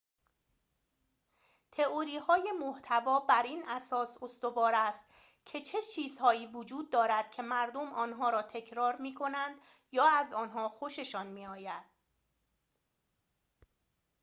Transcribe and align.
تئوری‌های 1.71 2.51
محتوا 2.59 3.19
بر 3.19 3.43
این 3.43 3.63
اساس 3.67 4.17
استوار 4.21 4.73
است 4.75 5.05
که 5.45 5.61
چه 5.61 5.77
چیزهایی 5.95 6.47
وجود 6.47 6.89
دارد 6.89 7.31
که 7.31 7.41
مردم 7.41 7.93
آنها 7.93 8.29
را 8.29 8.41
تکرار 8.41 8.95
می‌کنند 9.01 9.55
یا 9.91 10.05
از 10.07 10.33
آنها 10.33 10.69
خوششان 10.69 11.27
می‌آید 11.27 11.83